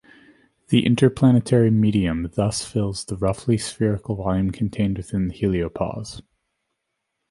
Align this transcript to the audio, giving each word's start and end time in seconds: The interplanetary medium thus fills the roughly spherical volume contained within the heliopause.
The 0.69 0.83
interplanetary 0.83 1.69
medium 1.69 2.27
thus 2.33 2.65
fills 2.65 3.05
the 3.05 3.17
roughly 3.17 3.59
spherical 3.59 4.15
volume 4.15 4.49
contained 4.49 4.97
within 4.97 5.27
the 5.27 5.33
heliopause. 5.35 6.23